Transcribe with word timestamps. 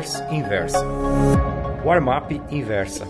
Newsletters 0.00 0.22
Inversa. 0.32 0.84
Warm-up 1.84 2.40
Inversa. 2.50 3.06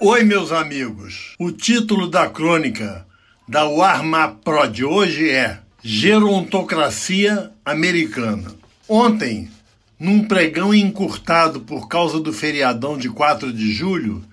Oi, 0.00 0.24
meus 0.24 0.50
amigos. 0.50 1.34
O 1.38 1.52
título 1.52 2.08
da 2.08 2.28
crônica 2.28 3.06
da 3.46 3.64
Warm-up 3.64 4.38
Pro 4.42 4.66
de 4.66 4.84
hoje 4.84 5.30
é 5.30 5.60
Gerontocracia 5.82 7.52
Americana. 7.64 8.52
Ontem, 8.88 9.48
num 9.98 10.24
pregão 10.24 10.74
encurtado 10.74 11.60
por 11.60 11.86
causa 11.86 12.18
do 12.18 12.32
feriadão 12.32 12.98
de 12.98 13.08
4 13.08 13.52
de 13.52 13.72
julho, 13.72 14.24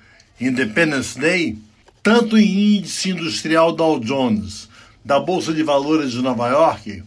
Independence 0.42 1.20
Day, 1.20 1.58
tanto 2.02 2.38
em 2.38 2.78
índice 2.78 3.12
industrial 3.12 3.72
Dow 3.72 4.00
Jones 4.00 4.68
da 5.04 5.20
Bolsa 5.20 5.54
de 5.54 5.62
Valores 5.62 6.12
de 6.12 6.22
Nova 6.22 6.50
York, 6.50 7.04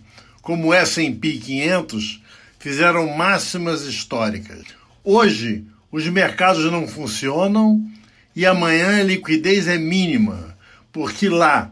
como 0.49 0.73
S&P 0.73 1.33
500 1.33 2.23
fizeram 2.59 3.15
máximas 3.15 3.83
históricas. 3.83 4.63
Hoje, 5.05 5.63
os 5.93 6.09
mercados 6.09 6.65
não 6.73 6.89
funcionam 6.89 7.87
e 8.35 8.47
amanhã 8.47 8.99
a 8.99 9.03
liquidez 9.03 9.69
é 9.69 9.77
mínima, 9.77 10.57
porque 10.91 11.29
lá, 11.29 11.71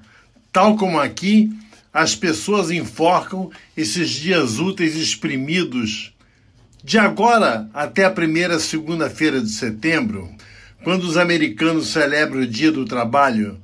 tal 0.52 0.76
como 0.76 1.00
aqui, 1.00 1.50
as 1.90 2.14
pessoas 2.14 2.70
enforcam 2.70 3.50
esses 3.74 4.10
dias 4.10 4.58
úteis 4.58 4.94
exprimidos. 4.94 6.12
De 6.84 6.98
agora 6.98 7.70
até 7.72 8.04
a 8.04 8.10
primeira 8.10 8.58
segunda-feira 8.58 9.40
de 9.40 9.52
setembro, 9.52 10.30
quando 10.84 11.04
os 11.04 11.16
americanos 11.16 11.88
celebram 11.88 12.42
o 12.42 12.46
Dia 12.46 12.70
do 12.70 12.84
Trabalho, 12.84 13.58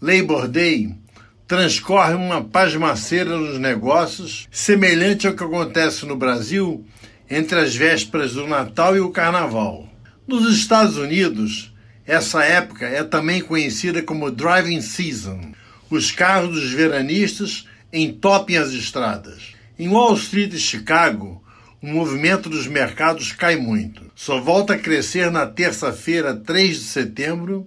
Labor 0.00 0.46
Day, 0.46 0.94
transcorre 1.52 2.14
uma 2.14 2.42
pasmaceira 2.42 3.36
nos 3.36 3.58
negócios, 3.58 4.48
semelhante 4.50 5.26
ao 5.26 5.34
que 5.34 5.44
acontece 5.44 6.06
no 6.06 6.16
Brasil 6.16 6.82
entre 7.28 7.60
as 7.60 7.76
vésperas 7.76 8.32
do 8.32 8.46
Natal 8.46 8.96
e 8.96 9.00
o 9.00 9.10
Carnaval. 9.10 9.86
Nos 10.26 10.50
Estados 10.50 10.96
Unidos, 10.96 11.70
essa 12.06 12.42
época 12.42 12.86
é 12.86 13.04
também 13.04 13.42
conhecida 13.42 14.02
como 14.02 14.30
driving 14.30 14.80
season. 14.80 15.52
Os 15.90 16.10
carros 16.10 16.58
dos 16.58 16.70
veranistas 16.70 17.68
entopem 17.92 18.56
as 18.56 18.72
estradas. 18.72 19.52
Em 19.78 19.88
Wall 19.90 20.14
Street 20.14 20.54
e 20.54 20.58
Chicago, 20.58 21.44
o 21.82 21.86
movimento 21.86 22.48
dos 22.48 22.66
mercados 22.66 23.30
cai 23.30 23.56
muito. 23.56 24.10
Só 24.16 24.40
volta 24.40 24.72
a 24.72 24.78
crescer 24.78 25.30
na 25.30 25.44
terça-feira, 25.44 26.34
3 26.34 26.78
de 26.78 26.84
setembro, 26.84 27.66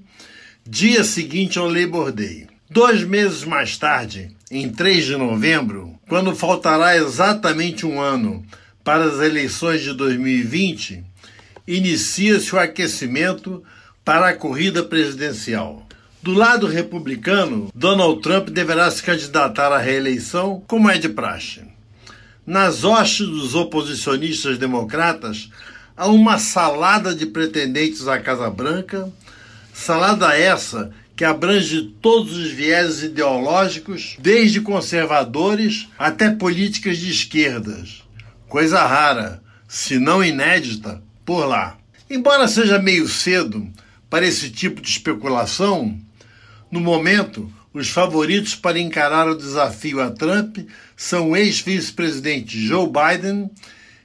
dia 0.68 1.04
seguinte 1.04 1.60
ao 1.60 1.70
Labor 1.70 2.12
Day. 2.12 2.55
Dois 2.76 3.06
meses 3.06 3.46
mais 3.46 3.78
tarde, 3.78 4.36
em 4.52 4.70
3 4.70 5.06
de 5.06 5.16
novembro, 5.16 5.98
quando 6.10 6.36
faltará 6.36 6.98
exatamente 6.98 7.86
um 7.86 8.02
ano 8.02 8.46
para 8.84 9.06
as 9.06 9.22
eleições 9.22 9.82
de 9.82 9.94
2020, 9.94 11.02
inicia-se 11.66 12.54
o 12.54 12.60
aquecimento 12.60 13.64
para 14.04 14.28
a 14.28 14.36
corrida 14.36 14.84
presidencial. 14.84 15.88
Do 16.22 16.34
lado 16.34 16.68
republicano, 16.68 17.72
Donald 17.74 18.22
Trump 18.22 18.50
deverá 18.50 18.92
se 18.92 19.02
candidatar 19.02 19.72
à 19.72 19.78
reeleição, 19.78 20.62
como 20.68 20.90
é 20.90 20.98
de 20.98 21.08
praxe. 21.08 21.62
Nas 22.46 22.84
hostes 22.84 23.26
dos 23.26 23.56
oposicionistas 23.56 24.58
democratas, 24.58 25.50
há 25.96 26.08
uma 26.08 26.38
salada 26.38 27.16
de 27.16 27.26
pretendentes 27.26 28.06
à 28.10 28.20
Casa 28.20 28.50
Branca, 28.50 29.10
salada 29.74 30.38
essa 30.38 30.92
que 31.16 31.24
abrange 31.24 31.94
todos 32.02 32.36
os 32.36 32.52
vieses 32.52 33.04
ideológicos, 33.04 34.18
desde 34.20 34.60
conservadores 34.60 35.88
até 35.98 36.30
políticas 36.30 36.98
de 36.98 37.10
esquerdas. 37.10 38.04
Coisa 38.50 38.86
rara, 38.86 39.42
se 39.68 39.98
não 39.98 40.24
inédita, 40.24 41.02
por 41.24 41.46
lá. 41.46 41.78
Embora 42.10 42.48
seja 42.48 42.78
meio 42.78 43.08
cedo 43.08 43.68
para 44.10 44.28
esse 44.28 44.50
tipo 44.50 44.82
de 44.82 44.90
especulação, 44.90 46.00
no 46.70 46.80
momento, 46.80 47.52
os 47.74 47.90
favoritos 47.90 48.56
para 48.56 48.80
encarar 48.80 49.28
o 49.28 49.38
desafio 49.38 50.02
a 50.02 50.12
Trump 50.12 50.60
são 50.96 51.32
o 51.32 51.36
ex-vice-presidente 51.36 52.60
Joe 52.60 52.88
Biden 52.88 53.50